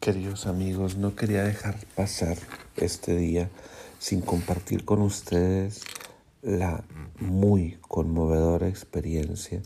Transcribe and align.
Queridos 0.00 0.46
amigos, 0.46 0.96
no 0.96 1.14
quería 1.14 1.44
dejar 1.44 1.76
pasar 1.94 2.38
este 2.74 3.14
día 3.16 3.50
sin 3.98 4.22
compartir 4.22 4.86
con 4.86 5.02
ustedes 5.02 5.82
la 6.40 6.84
muy 7.20 7.76
conmovedora 7.82 8.66
experiencia 8.66 9.60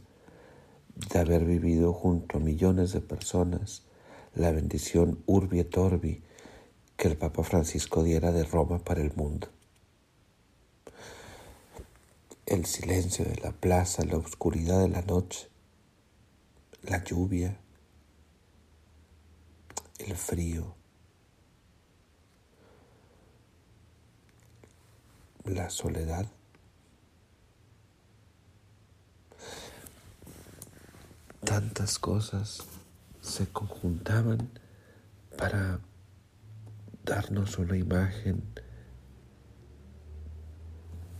de 1.13 1.19
haber 1.21 1.45
vivido 1.45 1.93
junto 1.93 2.39
a 2.39 2.41
millones 2.41 2.91
de 2.91 3.01
personas 3.01 3.83
la 4.35 4.51
bendición 4.51 5.23
Urbi 5.27 5.61
et 5.61 5.79
Orbi 5.79 6.21
que 6.97 7.07
el 7.07 7.17
Papa 7.17 7.45
Francisco 7.45 8.03
diera 8.03 8.33
de 8.33 8.43
Roma 8.43 8.81
para 8.81 9.01
el 9.01 9.15
mundo. 9.15 9.47
El 12.45 12.65
silencio 12.67 13.25
de 13.25 13.37
la 13.37 13.53
plaza, 13.53 14.05
la 14.05 14.17
oscuridad 14.17 14.81
de 14.81 14.89
la 14.89 15.03
noche, 15.03 15.49
la 16.83 17.05
lluvia, 17.05 17.57
el 20.09 20.17
frío, 20.17 20.75
la 25.45 25.69
soledad. 25.69 26.27
Tantas 31.45 31.99
cosas 31.99 32.65
se 33.21 33.47
conjuntaban 33.49 34.51
para 35.37 35.81
darnos 37.05 37.59
una 37.59 37.77
imagen 37.77 38.43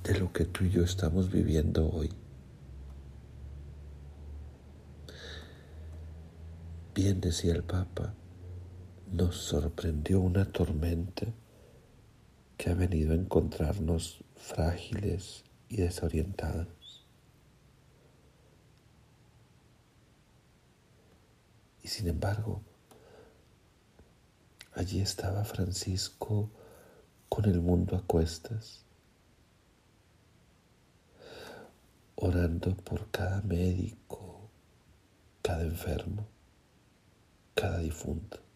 de 0.03 0.19
lo 0.19 0.33
que 0.33 0.47
tú 0.47 0.65
y 0.65 0.71
yo 0.71 0.83
estamos 0.83 1.31
viviendo 1.31 1.91
hoy. 1.91 2.11
Bien 6.95 7.21
decía 7.21 7.53
el 7.53 7.63
Papa, 7.63 8.15
nos 9.19 9.37
sorprendió 9.37 10.21
una 10.21 10.45
tormenta 10.45 11.27
que 12.57 12.71
ha 12.71 12.75
venido 12.75 13.11
a 13.11 13.17
encontrarnos 13.17 14.23
frágiles 14.37 15.43
y 15.69 15.79
desorientados. 15.79 17.05
Y 21.83 21.89
sin 21.89 22.07
embargo, 22.07 22.63
allí 24.75 25.01
estaba 25.01 25.43
Francisco 25.43 26.49
con 27.29 27.47
el 27.47 27.61
mundo 27.61 27.97
a 27.97 28.03
cuestas, 28.03 28.85
orando 32.15 32.77
por 32.77 33.11
cada 33.11 33.43
médico, 33.43 34.49
cada 35.43 35.65
enfermo, 35.65 36.25
cada 37.57 37.79
difunto 37.79 38.48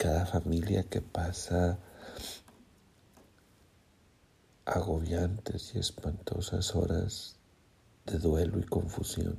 cada 0.00 0.24
familia 0.24 0.84
que 0.84 1.02
pasa 1.02 1.78
agobiantes 4.64 5.74
y 5.74 5.78
espantosas 5.78 6.74
horas 6.74 7.36
de 8.06 8.18
duelo 8.18 8.58
y 8.60 8.62
confusión. 8.62 9.36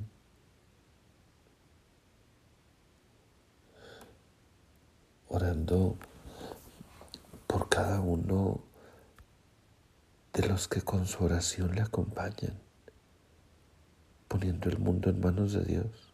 Orando 5.26 5.96
por 7.48 7.68
cada 7.68 7.98
uno 7.98 8.60
de 10.32 10.46
los 10.46 10.68
que 10.68 10.82
con 10.82 11.06
su 11.06 11.24
oración 11.24 11.74
le 11.74 11.82
acompañan, 11.82 12.56
poniendo 14.28 14.68
el 14.68 14.78
mundo 14.78 15.10
en 15.10 15.18
manos 15.18 15.54
de 15.54 15.64
Dios. 15.64 16.11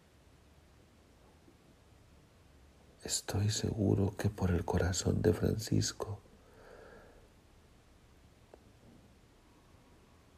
Estoy 3.08 3.48
seguro 3.48 4.14
que 4.18 4.28
por 4.28 4.50
el 4.50 4.66
corazón 4.66 5.22
de 5.22 5.32
Francisco 5.32 6.20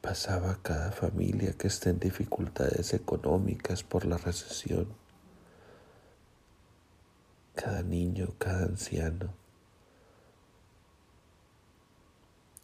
pasaba 0.00 0.56
cada 0.62 0.92
familia 0.92 1.54
que 1.54 1.66
está 1.66 1.90
en 1.90 1.98
dificultades 1.98 2.94
económicas 2.94 3.82
por 3.82 4.04
la 4.04 4.18
recesión, 4.18 4.86
cada 7.56 7.82
niño, 7.82 8.34
cada 8.38 8.66
anciano, 8.66 9.34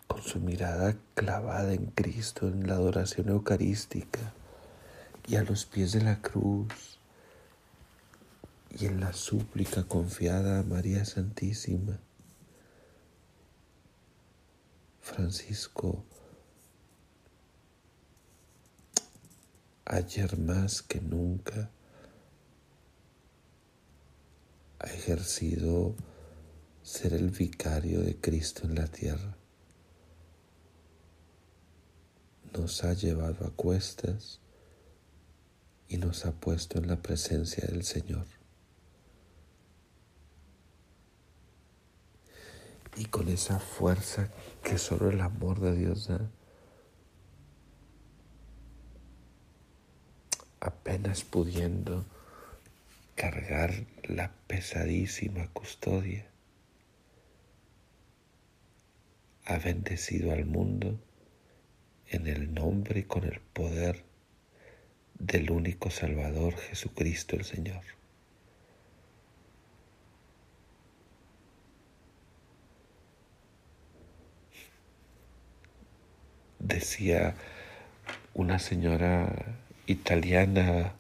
con 0.07 0.23
su 0.23 0.39
mirada 0.39 0.95
clavada 1.17 1.73
en 1.73 1.87
Cristo 1.87 2.47
en 2.47 2.69
la 2.69 2.75
adoración 2.75 3.29
eucarística 3.29 4.33
y 5.27 5.35
a 5.35 5.43
los 5.43 5.67
pies 5.67 5.91
de 5.91 6.03
la 6.05 6.23
cruz 6.23 6.96
y 8.79 8.87
en 8.87 9.01
la 9.01 9.13
súplica 9.13 9.85
confiada 9.85 10.59
a 10.59 10.63
María 10.63 11.05
Santísima. 11.05 11.99
Francisco, 15.01 16.05
ayer 19.87 20.37
más 20.39 20.83
que 20.83 21.01
nunca, 21.01 21.71
ha 24.79 24.87
ejercido 24.89 25.95
ser 26.83 27.15
el 27.15 27.31
vicario 27.31 28.03
de 28.03 28.17
Cristo 28.17 28.67
en 28.67 28.75
la 28.75 28.87
tierra. 28.89 29.37
Nos 32.53 32.85
ha 32.85 32.93
llevado 32.93 33.47
a 33.47 33.51
cuestas 33.51 34.41
y 35.89 35.97
nos 35.97 36.27
ha 36.27 36.33
puesto 36.33 36.79
en 36.79 36.89
la 36.89 37.01
presencia 37.01 37.67
del 37.67 37.83
Señor. 37.83 38.36
Y 42.97 43.05
con 43.07 43.29
esa 43.29 43.59
fuerza 43.59 44.31
que 44.63 44.79
solo 44.79 45.11
el 45.11 45.21
amor 45.21 45.61
de 45.61 45.77
Dios 45.77 46.09
da, 46.09 46.31
apenas 50.61 51.23
pudiendo 51.23 52.07
cargar 53.15 53.73
la 54.03 54.33
pesadísima 54.47 55.49
custodia, 55.53 56.27
ha 59.45 59.59
bendecido 59.59 60.33
al 60.33 60.45
mundo 60.45 60.99
en 62.09 62.27
el 62.27 62.53
nombre 62.53 63.01
y 63.01 63.05
con 63.05 63.25
el 63.25 63.41
poder 63.41 64.05
del 65.19 65.51
único 65.51 65.91
Salvador 65.91 66.57
Jesucristo 66.57 67.37
el 67.37 67.45
Señor. 67.45 67.96
Decía 76.77 77.35
una 78.35 78.59
señora 78.59 79.57
italiana 79.87 80.93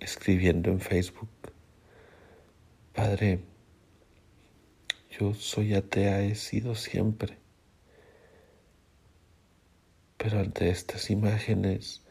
escribiendo 0.00 0.70
en 0.70 0.80
Facebook, 0.80 1.30
Padre, 2.92 3.40
yo 5.18 5.32
soy 5.32 5.74
atea, 5.74 6.20
he 6.20 6.34
sido 6.34 6.74
siempre, 6.74 7.38
pero 10.18 10.40
ante 10.40 10.68
estas 10.68 11.10
imágenes 11.10 12.02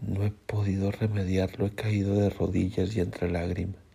no 0.00 0.24
he 0.24 0.30
podido 0.30 0.92
remediarlo, 0.92 1.66
he 1.66 1.74
caído 1.74 2.14
de 2.14 2.30
rodillas 2.30 2.94
y 2.94 3.00
entre 3.00 3.28
lágrimas. 3.28 3.85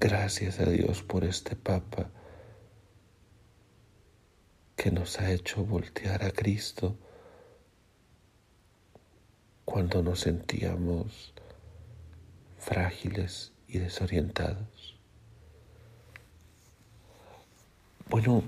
Gracias 0.00 0.60
a 0.60 0.66
Dios 0.66 1.02
por 1.02 1.24
este 1.24 1.56
Papa 1.56 2.08
que 4.76 4.92
nos 4.92 5.18
ha 5.18 5.32
hecho 5.32 5.64
voltear 5.64 6.22
a 6.22 6.30
Cristo 6.30 6.96
cuando 9.64 10.04
nos 10.04 10.20
sentíamos 10.20 11.34
frágiles 12.58 13.52
y 13.66 13.78
desorientados. 13.78 14.96
Bueno, 18.08 18.44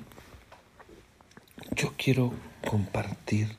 yo 1.72 1.94
quiero 1.96 2.32
compartir 2.64 3.56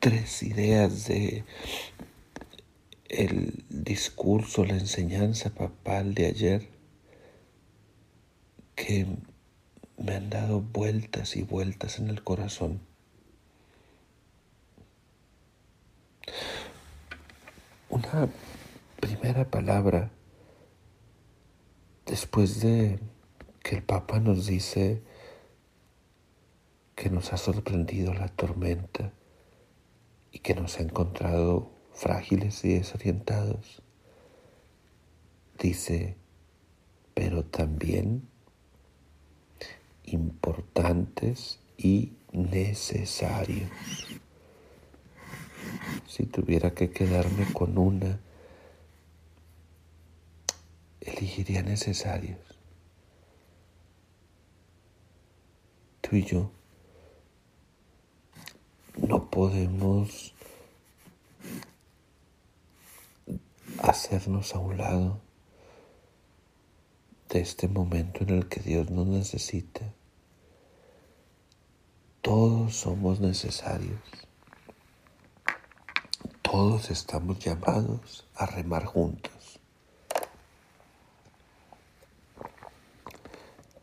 tres 0.00 0.42
ideas 0.42 1.06
de 1.08 1.44
el 3.08 3.64
discurso, 3.86 4.64
la 4.64 4.74
enseñanza 4.74 5.50
papal 5.50 6.12
de 6.12 6.26
ayer 6.26 6.68
que 8.74 9.06
me 9.96 10.16
han 10.16 10.28
dado 10.28 10.60
vueltas 10.60 11.36
y 11.36 11.42
vueltas 11.42 11.98
en 12.00 12.10
el 12.10 12.22
corazón. 12.22 12.80
Una 17.88 18.28
primera 19.00 19.48
palabra 19.48 20.10
después 22.06 22.60
de 22.60 22.98
que 23.62 23.76
el 23.76 23.84
Papa 23.84 24.18
nos 24.18 24.46
dice 24.46 25.00
que 26.96 27.08
nos 27.08 27.32
ha 27.32 27.36
sorprendido 27.36 28.12
la 28.12 28.28
tormenta 28.28 29.12
y 30.32 30.40
que 30.40 30.54
nos 30.54 30.78
ha 30.78 30.82
encontrado 30.82 31.75
frágiles 31.96 32.64
y 32.64 32.74
desorientados. 32.74 33.82
Dice, 35.58 36.16
pero 37.14 37.44
también 37.44 38.28
importantes 40.04 41.58
y 41.78 42.12
necesarios. 42.32 43.70
Si 46.06 46.26
tuviera 46.26 46.72
que 46.72 46.90
quedarme 46.90 47.50
con 47.52 47.78
una, 47.78 48.20
elegiría 51.00 51.62
necesarios. 51.62 52.38
Tú 56.02 56.16
y 56.16 56.24
yo 56.24 56.50
no 58.96 59.28
podemos 59.30 60.35
hacernos 63.90 64.54
a 64.54 64.58
un 64.58 64.78
lado 64.78 65.20
de 67.28 67.40
este 67.40 67.68
momento 67.68 68.24
en 68.24 68.30
el 68.30 68.48
que 68.48 68.60
Dios 68.60 68.90
nos 68.90 69.06
necesita. 69.06 69.80
Todos 72.20 72.74
somos 72.74 73.20
necesarios. 73.20 74.00
Todos 76.42 76.90
estamos 76.90 77.38
llamados 77.38 78.26
a 78.34 78.46
remar 78.46 78.84
juntos. 78.84 79.60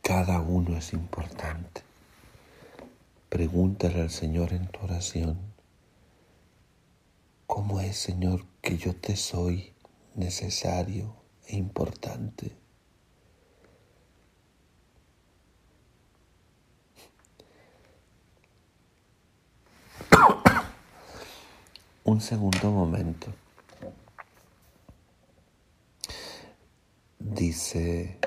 Cada 0.01 0.41
uno 0.41 0.77
es 0.77 0.94
importante. 0.94 1.81
Pregúntale 3.29 4.01
al 4.01 4.09
Señor 4.09 4.53
en 4.53 4.67
tu 4.67 4.81
oración, 4.81 5.39
¿cómo 7.47 7.79
es, 7.79 7.97
Señor, 7.97 8.45
que 8.61 8.77
yo 8.77 8.95
te 8.95 9.15
soy 9.15 9.72
necesario 10.15 11.15
e 11.45 11.56
importante? 11.56 12.57
un 22.04 22.21
segundo 22.21 22.71
momento. 22.71 23.33
Dice 27.19 28.19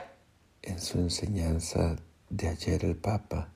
en 0.62 0.80
su 0.80 0.98
enseñanza 0.98 1.96
de 2.28 2.48
ayer 2.48 2.84
el 2.84 2.96
Papa, 2.96 3.52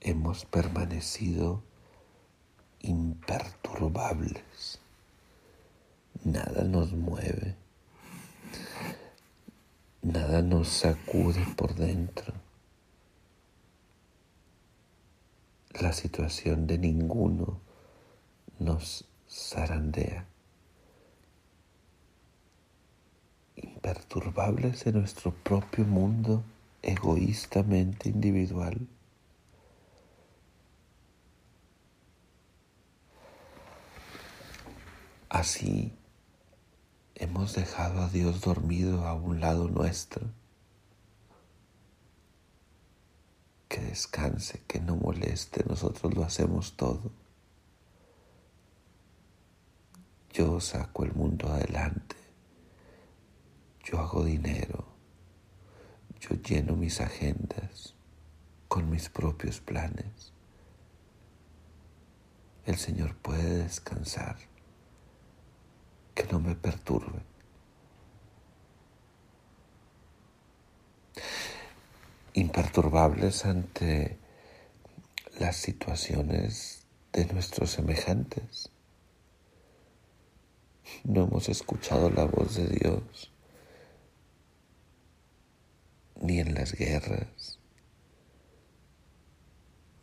hemos 0.00 0.44
permanecido 0.44 1.64
imperturbables. 2.80 4.78
Nada 6.24 6.64
nos 6.64 6.92
mueve, 6.92 7.56
nada 10.02 10.42
nos 10.42 10.68
sacude 10.68 11.44
por 11.56 11.74
dentro. 11.74 12.32
la 15.80 15.92
situación 15.92 16.66
de 16.66 16.78
ninguno 16.78 17.60
nos 18.58 19.04
zarandea. 19.28 20.26
Imperturbables 23.56 24.86
en 24.86 24.98
nuestro 24.98 25.32
propio 25.32 25.84
mundo 25.84 26.44
egoístamente 26.82 28.08
individual. 28.08 28.86
Así 35.28 35.92
hemos 37.14 37.54
dejado 37.54 38.02
a 38.02 38.08
Dios 38.08 38.40
dormido 38.40 39.06
a 39.06 39.14
un 39.14 39.40
lado 39.40 39.68
nuestro 39.68 40.26
que 43.72 43.80
descanse, 43.80 44.62
que 44.66 44.80
no 44.80 44.96
moleste, 44.96 45.64
nosotros 45.66 46.14
lo 46.14 46.24
hacemos 46.24 46.76
todo. 46.76 47.10
Yo 50.30 50.60
saco 50.60 51.04
el 51.04 51.14
mundo 51.14 51.48
adelante, 51.48 52.16
yo 53.82 53.98
hago 53.98 54.24
dinero, 54.24 54.84
yo 56.20 56.36
lleno 56.36 56.76
mis 56.76 57.00
agendas 57.00 57.94
con 58.68 58.90
mis 58.90 59.08
propios 59.08 59.60
planes. 59.60 60.34
El 62.66 62.76
Señor 62.76 63.16
puede 63.16 63.64
descansar, 63.64 64.36
que 66.14 66.24
no 66.30 66.40
me 66.40 66.54
perturbe. 66.54 67.32
imperturbables 72.34 73.44
ante 73.44 74.16
las 75.38 75.56
situaciones 75.56 76.86
de 77.12 77.26
nuestros 77.26 77.70
semejantes. 77.70 78.70
No 81.04 81.24
hemos 81.24 81.48
escuchado 81.48 82.10
la 82.10 82.24
voz 82.24 82.56
de 82.56 82.68
Dios 82.68 83.32
ni 86.20 86.38
en 86.38 86.54
las 86.54 86.72
guerras, 86.72 87.58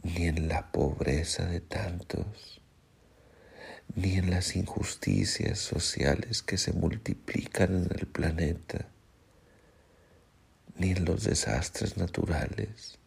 ni 0.04 0.28
en 0.28 0.50
la 0.50 0.70
pobreza 0.72 1.46
de 1.46 1.62
tantos, 1.62 2.62
ni 3.96 4.18
en 4.18 4.30
las 4.30 4.56
injusticias 4.56 5.60
sociales 5.60 6.42
que 6.42 6.58
se 6.58 6.74
multiplican 6.74 7.76
en 7.76 7.98
el 7.98 8.08
planeta 8.08 8.88
ni 10.76 10.92
en 10.92 11.06
los 11.06 11.24
desastres 11.24 11.98
naturales. 11.98 12.98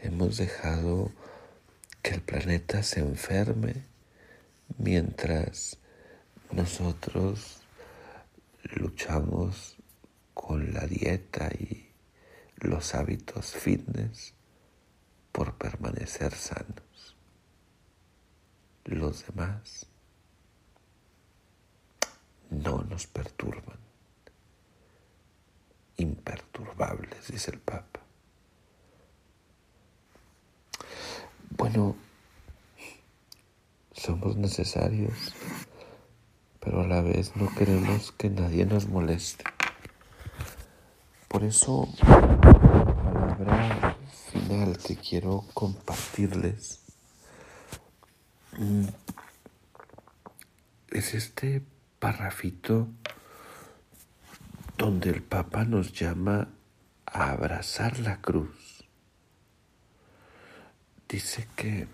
Hemos 0.00 0.36
dejado 0.36 1.10
que 2.02 2.14
el 2.14 2.22
planeta 2.22 2.84
se 2.84 3.00
enferme 3.00 3.74
mientras 4.78 5.78
nosotros 6.52 7.62
luchamos 8.62 9.76
con 10.34 10.72
la 10.72 10.86
dieta 10.86 11.50
y 11.58 11.90
los 12.56 12.94
hábitos 12.94 13.52
fitness 13.52 14.34
por 15.32 15.58
permanecer 15.58 16.32
sanos. 16.32 17.17
Los 18.88 19.26
demás 19.26 19.84
no 22.48 22.80
nos 22.84 23.06
perturban 23.06 23.76
imperturbables, 25.98 27.28
dice 27.28 27.50
el 27.50 27.58
Papa. 27.58 28.00
Bueno, 31.50 31.96
somos 33.92 34.36
necesarios, 34.36 35.34
pero 36.58 36.80
a 36.80 36.86
la 36.86 37.02
vez 37.02 37.36
no 37.36 37.54
queremos 37.54 38.12
que 38.12 38.30
nadie 38.30 38.64
nos 38.64 38.88
moleste. 38.88 39.44
Por 41.28 41.44
eso, 41.44 41.86
la 42.00 43.36
palabra 43.36 43.98
final 44.32 44.78
que 44.78 44.96
quiero 44.96 45.44
compartirles 45.52 46.87
es 50.88 51.14
este 51.14 51.62
parrafito 52.00 52.88
donde 54.76 55.10
el 55.10 55.22
Papa 55.22 55.64
nos 55.64 55.92
llama 55.92 56.48
a 57.06 57.30
abrazar 57.30 58.00
la 58.00 58.20
cruz. 58.20 58.84
Dice 61.08 61.48
que 61.56 61.88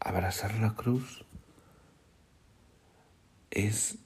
abrazar 0.00 0.54
la 0.58 0.74
cruz 0.74 1.24
es 3.50 3.96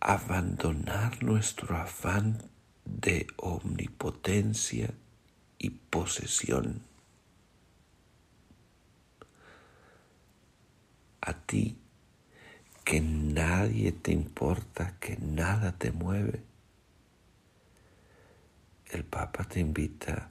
abandonar 0.00 1.22
nuestro 1.24 1.76
afán 1.76 2.50
de 2.84 3.26
omnipotencia 3.36 4.94
y 5.58 5.70
posesión. 5.70 6.87
A 11.28 11.34
ti 11.34 11.76
que 12.84 13.02
nadie 13.02 13.92
te 13.92 14.12
importa, 14.12 14.96
que 14.98 15.18
nada 15.18 15.72
te 15.76 15.92
mueve. 15.92 16.42
El 18.90 19.04
Papa 19.04 19.44
te 19.44 19.60
invita 19.60 20.30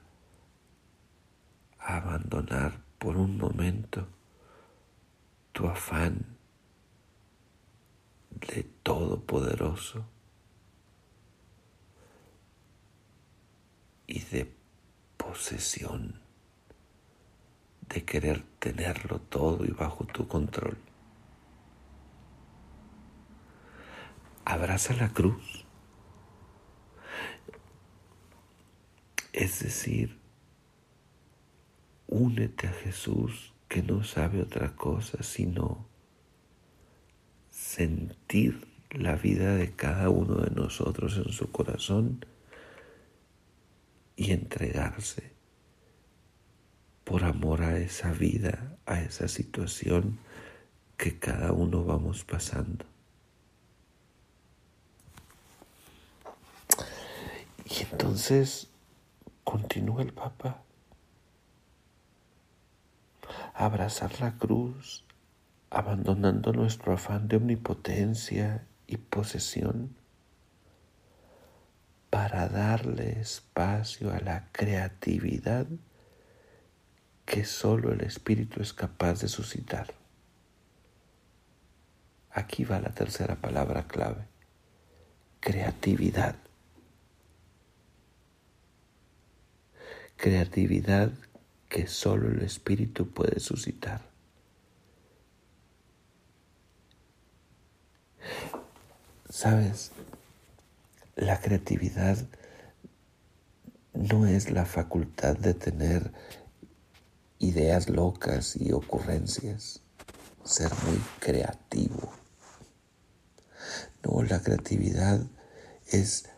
a 1.78 1.96
abandonar 1.98 2.80
por 2.98 3.16
un 3.16 3.38
momento 3.38 4.08
tu 5.52 5.68
afán 5.68 6.36
de 8.30 8.64
todopoderoso 8.82 10.04
y 14.08 14.18
de 14.18 14.52
posesión, 15.16 16.20
de 17.88 18.04
querer 18.04 18.42
tenerlo 18.58 19.20
todo 19.20 19.64
y 19.64 19.70
bajo 19.70 20.04
tu 20.04 20.26
control. 20.26 20.87
Abraza 24.48 24.94
la 24.94 25.10
cruz. 25.10 25.66
Es 29.34 29.60
decir, 29.60 30.18
únete 32.06 32.66
a 32.66 32.72
Jesús 32.72 33.52
que 33.68 33.82
no 33.82 34.04
sabe 34.04 34.40
otra 34.40 34.74
cosa 34.74 35.22
sino 35.22 35.86
sentir 37.50 38.66
la 38.90 39.16
vida 39.16 39.54
de 39.54 39.70
cada 39.72 40.08
uno 40.08 40.36
de 40.36 40.50
nosotros 40.50 41.18
en 41.18 41.30
su 41.30 41.52
corazón 41.52 42.24
y 44.16 44.32
entregarse 44.32 45.34
por 47.04 47.24
amor 47.24 47.60
a 47.60 47.76
esa 47.76 48.12
vida, 48.12 48.78
a 48.86 49.02
esa 49.02 49.28
situación 49.28 50.18
que 50.96 51.18
cada 51.18 51.52
uno 51.52 51.84
vamos 51.84 52.24
pasando. 52.24 52.87
Y 57.70 57.82
entonces 57.82 58.68
continúa 59.44 60.02
el 60.02 60.12
Papa. 60.12 60.62
Abrazar 63.54 64.20
la 64.20 64.38
cruz, 64.38 65.04
abandonando 65.68 66.52
nuestro 66.52 66.94
afán 66.94 67.28
de 67.28 67.36
omnipotencia 67.36 68.64
y 68.86 68.96
posesión 68.96 69.94
para 72.08 72.48
darle 72.48 73.20
espacio 73.20 74.12
a 74.14 74.20
la 74.20 74.48
creatividad 74.52 75.66
que 77.26 77.44
solo 77.44 77.92
el 77.92 78.00
Espíritu 78.00 78.62
es 78.62 78.72
capaz 78.72 79.20
de 79.20 79.28
suscitar. 79.28 79.92
Aquí 82.30 82.64
va 82.64 82.80
la 82.80 82.94
tercera 82.94 83.36
palabra 83.36 83.86
clave, 83.86 84.26
creatividad. 85.40 86.36
Creatividad 90.18 91.12
que 91.68 91.86
solo 91.86 92.28
el 92.28 92.42
Espíritu 92.42 93.08
puede 93.08 93.38
suscitar. 93.38 94.02
Sabes, 99.30 99.92
la 101.14 101.40
creatividad 101.40 102.18
no 103.94 104.26
es 104.26 104.50
la 104.50 104.66
facultad 104.66 105.36
de 105.36 105.54
tener 105.54 106.10
ideas 107.38 107.88
locas 107.88 108.56
y 108.56 108.72
ocurrencias, 108.72 109.82
ser 110.42 110.72
muy 110.84 110.98
creativo. 111.20 112.12
No, 114.02 114.24
la 114.24 114.42
creatividad 114.42 115.24
es 115.86 116.28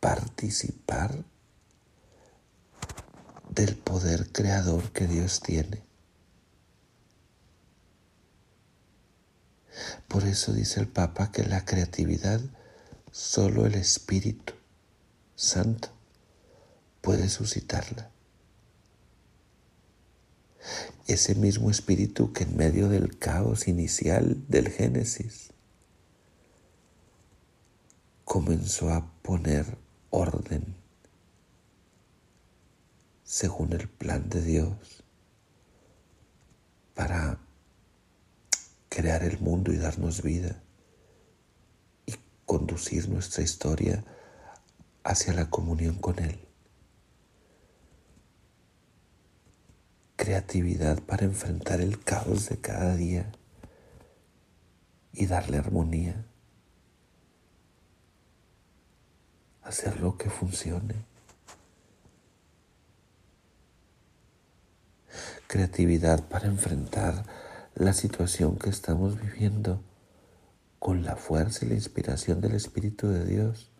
participar 0.00 1.24
del 3.54 3.76
poder 3.76 4.32
creador 4.32 4.92
que 4.92 5.06
Dios 5.06 5.40
tiene. 5.40 5.82
Por 10.08 10.24
eso 10.24 10.52
dice 10.54 10.80
el 10.80 10.88
Papa 10.88 11.32
que 11.32 11.42
la 11.44 11.64
creatividad 11.64 12.40
Solo 13.10 13.66
el 13.66 13.74
Espíritu 13.74 14.54
Santo 15.36 15.88
puede 17.02 17.28
suscitarla. 17.28 18.10
Ese 21.06 21.34
mismo 21.34 21.70
espíritu 21.70 22.32
que 22.32 22.44
en 22.44 22.56
medio 22.56 22.88
del 22.88 23.18
caos 23.18 23.68
inicial 23.68 24.42
del 24.48 24.70
Génesis 24.70 25.50
comenzó 28.24 28.90
a 28.90 29.12
poner 29.20 29.76
orden 30.08 30.81
según 33.32 33.72
el 33.72 33.88
plan 33.88 34.28
de 34.28 34.42
Dios 34.42 35.02
para 36.92 37.38
crear 38.90 39.24
el 39.24 39.40
mundo 39.40 39.72
y 39.72 39.78
darnos 39.78 40.20
vida 40.20 40.62
conducir 42.44 43.08
nuestra 43.08 43.42
historia 43.42 44.04
hacia 45.02 45.32
la 45.32 45.48
comunión 45.48 45.94
con 45.94 46.18
Él. 46.18 46.46
Creatividad 50.16 51.00
para 51.00 51.24
enfrentar 51.24 51.80
el 51.80 52.04
caos 52.04 52.50
de 52.50 52.58
cada 52.58 52.96
día 52.96 53.32
y 55.14 55.24
darle 55.24 55.56
armonía. 55.56 56.26
Hacer 59.62 60.00
lo 60.00 60.18
que 60.18 60.28
funcione. 60.28 61.11
Creatividad 65.52 66.26
para 66.30 66.46
enfrentar 66.46 67.26
la 67.74 67.92
situación 67.92 68.56
que 68.56 68.70
estamos 68.70 69.20
viviendo 69.20 69.82
con 70.78 71.04
la 71.04 71.14
fuerza 71.14 71.66
y 71.66 71.68
la 71.68 71.74
inspiración 71.74 72.40
del 72.40 72.54
Espíritu 72.54 73.08
de 73.08 73.26
Dios 73.26 73.70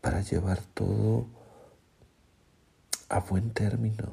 para 0.00 0.20
llevar 0.20 0.60
todo 0.74 1.26
a 3.08 3.18
buen 3.18 3.50
término. 3.50 4.12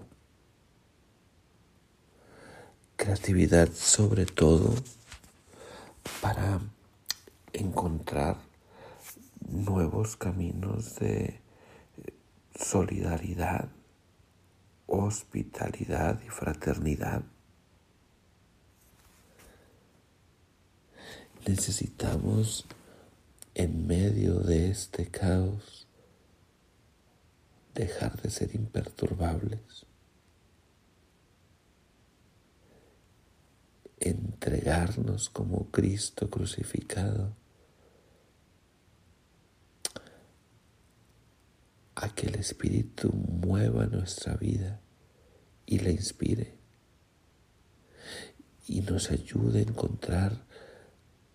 Creatividad 2.96 3.70
sobre 3.72 4.26
todo 4.26 4.74
para 6.20 6.62
encontrar 7.54 8.38
nuevos 9.48 10.18
caminos 10.18 10.96
de 10.96 11.40
solidaridad, 12.56 13.70
hospitalidad 14.90 16.22
y 16.26 16.30
fraternidad. 16.30 17.24
Necesitamos 21.48 22.66
en 23.54 23.88
medio 23.88 24.40
de 24.40 24.70
este 24.70 25.08
caos 25.08 25.88
dejar 27.76 28.22
de 28.22 28.30
ser 28.30 28.56
imperturbables, 28.56 29.86
entregarnos 34.00 35.30
como 35.30 35.70
Cristo 35.72 36.30
crucificado 36.30 37.36
a 42.02 42.08
que 42.16 42.28
el 42.28 42.36
Espíritu 42.36 43.12
mueva 43.12 43.86
nuestra 43.86 44.36
vida 44.36 44.80
y 45.66 45.80
la 45.80 45.90
inspire 45.90 46.58
y 48.68 48.80
nos 48.82 49.12
ayude 49.12 49.60
a 49.60 49.64
encontrar 49.64 50.46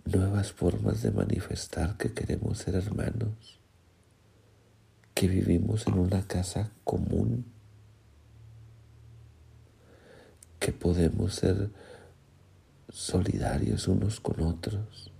nuevas 0.07 0.53
formas 0.53 1.03
de 1.03 1.11
manifestar 1.11 1.99
que 1.99 2.15
queremos 2.15 2.59
ser 2.59 2.77
hermanos, 2.77 3.61
que 5.13 5.29
vivimos 5.29 5.87
en 5.87 5.99
una 5.99 6.27
casa 6.27 6.71
común, 6.83 7.45
que 10.61 10.73
podemos 10.73 11.35
ser 11.35 11.71
solidarios 12.89 13.87
unos 13.87 14.19
con 14.21 14.41
otros. 14.41 15.14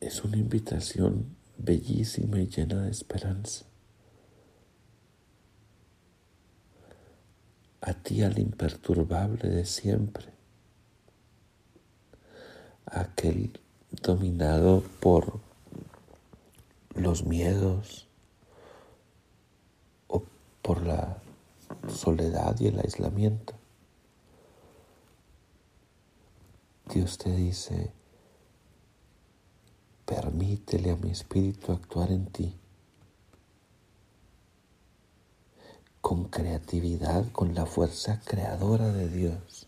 Es 0.00 0.24
una 0.24 0.36
invitación 0.36 1.36
bellísima 1.56 2.40
y 2.40 2.46
llena 2.46 2.82
de 2.82 2.90
esperanza. 2.90 3.68
a 7.80 7.94
ti 7.94 8.22
al 8.22 8.38
imperturbable 8.38 9.48
de 9.48 9.64
siempre, 9.64 10.26
aquel 12.86 13.60
dominado 14.02 14.82
por 15.00 15.40
los 16.94 17.24
miedos 17.24 18.08
o 20.08 20.24
por 20.60 20.82
la 20.82 21.22
soledad 21.88 22.58
y 22.60 22.66
el 22.66 22.78
aislamiento. 22.78 23.54
Dios 26.92 27.16
te 27.18 27.30
dice, 27.30 27.92
permítele 30.08 30.90
a 30.90 30.96
mi 30.96 31.10
espíritu 31.10 31.72
actuar 31.72 32.10
en 32.10 32.26
ti. 32.26 32.48
con 36.08 36.24
creatividad, 36.24 37.30
con 37.32 37.54
la 37.54 37.66
fuerza 37.66 38.22
creadora 38.24 38.92
de 38.92 39.10
Dios, 39.10 39.66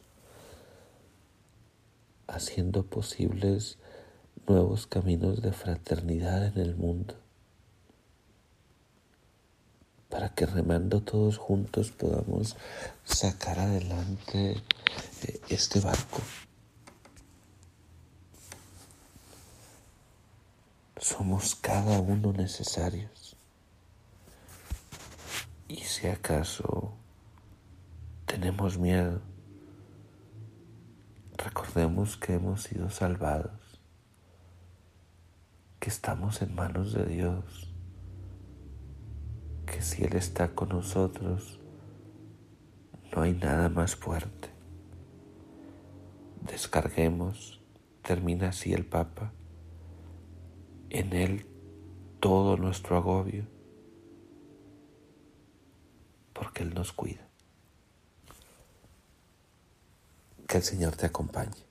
haciendo 2.27 2.85
posibles 2.85 3.77
nuevos 4.47 4.87
caminos 4.87 5.43
de 5.43 5.53
fraternidad 5.53 6.47
en 6.47 6.59
el 6.59 6.77
mundo, 6.77 7.15
para 10.09 10.31
que 10.31 10.47
remando 10.47 11.03
todos 11.03 11.37
juntos 11.37 11.91
podamos 11.91 12.57
sacar 13.05 13.59
adelante 13.59 14.53
eh, 14.53 15.41
este 15.51 15.81
barco. 15.81 16.23
Somos 21.03 21.55
cada 21.55 21.99
uno 21.99 22.35
necesarios. 22.35 23.35
Y 25.67 25.77
si 25.77 26.09
acaso 26.09 26.93
tenemos 28.27 28.77
miedo, 28.77 29.23
recordemos 31.39 32.19
que 32.19 32.35
hemos 32.35 32.65
sido 32.65 32.91
salvados, 32.91 33.81
que 35.79 35.89
estamos 35.89 36.43
en 36.43 36.55
manos 36.55 36.93
de 36.93 37.07
Dios, 37.07 37.73
que 39.65 39.81
si 39.81 40.05
Él 40.05 40.17
está 40.17 40.55
con 40.55 40.69
nosotros, 40.69 41.61
no 43.17 43.23
hay 43.23 43.33
nada 43.33 43.71
más 43.71 43.97
fuerte. 43.97 44.51
Descarguemos, 46.43 47.59
termina 48.03 48.51
así 48.51 48.75
el 48.75 48.85
Papa 48.85 49.33
en 50.91 51.13
Él 51.13 51.47
todo 52.21 52.57
nuestro 52.57 52.97
agobio, 52.97 53.47
porque 56.33 56.63
Él 56.63 56.75
nos 56.75 56.93
cuida. 56.93 57.27
Que 60.47 60.59
el 60.59 60.63
Señor 60.63 60.97
te 60.97 61.07
acompañe. 61.07 61.70